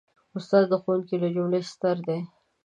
استاد 0.37 0.63
د 0.69 0.73
ښوونکو 0.81 1.15
له 1.23 1.27
جملې 1.35 1.59
ستر 1.71 1.97
دی. 2.07 2.19